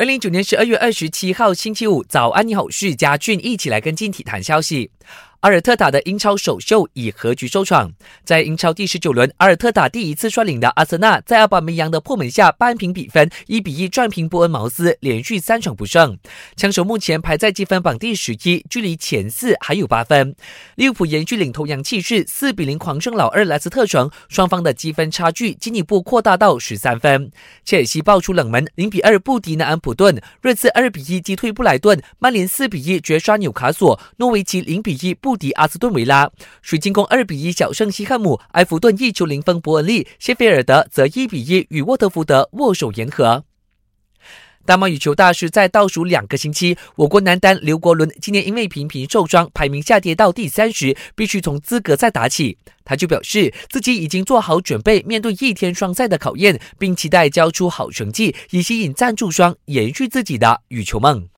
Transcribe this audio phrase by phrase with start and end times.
[0.00, 4.90] 二零一九年十二月二十七号星期五，早安，你好，我是嘉俊，一起来跟进体谈消息。
[5.40, 7.90] 阿尔特塔的英超首秀以和局收场，
[8.24, 16.18] 在英超第十九轮，阿尔特塔第一次率领的阿森纳在阿巴梅扬的破门下扳平比分，一比一战平波恩茅斯，连续三场不胜。
[16.56, 20.36] 枪手目前排在积分榜第十一，距离前四还有八分。
[20.74, 27.32] 利物浦延续领头羊气势，四比零狂胜老二莱斯特城，双方的积分差距进一步扩大到十三分。
[27.64, 35.29] 切尔西爆出冷门，零比二不敌南安普顿，热刺二比一击退布莱顿，曼联四比一绝杀纽卡索，诺维奇零比一不。
[35.30, 36.28] 不敌阿斯顿维拉，
[36.60, 43.44] 水晶宫二比一小胜西汉姆，埃弗顿一球零封伯恩利，谢菲尔德则一比一与沃特福德握手言和。
[44.66, 52.58] 大马羽球大师在倒数两个星期，我国男单刘国伦今年因为频频受伤，排名下跌到第三十，必须从资格赛打起。
[52.84, 61.28] 他就表示自己已经做好准备，面对一天双赛的考验，并期待交出好成绩，以吸引赞助商，延续自己的羽球梦。